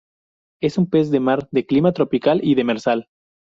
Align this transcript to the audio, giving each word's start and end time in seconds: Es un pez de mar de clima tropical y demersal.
Es 0.63 0.79
un 0.79 0.89
pez 0.89 1.11
de 1.11 1.19
mar 1.19 1.47
de 1.51 1.67
clima 1.67 1.91
tropical 1.93 2.41
y 2.43 2.55
demersal. 2.55 3.07